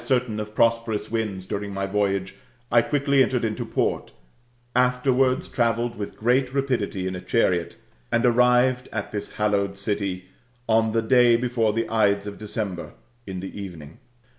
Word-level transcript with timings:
Being 0.01 0.07
likewise 0.09 0.21
certain 0.23 0.39
of 0.39 0.55
prosperous 0.55 1.11
winds 1.11 1.45
during 1.45 1.75
my 1.75 1.85
voyage, 1.85 2.33
I 2.71 2.81
quickly 2.81 3.21
entered 3.21 3.45
into 3.45 3.63
port, 3.67 4.09
afterwards 4.75 5.47
travelled 5.47 5.95
with 5.95 6.17
great 6.17 6.51
rapidity 6.55 7.05
in 7.05 7.15
a 7.15 7.21
chariot,'' 7.21 7.75
and 8.11 8.25
arrived 8.25 8.89
at 8.91 9.11
this 9.11 9.33
hallowed 9.33 9.77
city,'^ 9.77 10.23
on 10.67 10.93
the 10.93 11.03
day 11.03 11.35
before 11.35 11.71
the 11.73 11.85
Idei^ 11.85 12.25
of 12.25 12.39
December, 12.39 12.93
in 13.27 13.41
the 13.41 13.61
evening. 13.61 13.99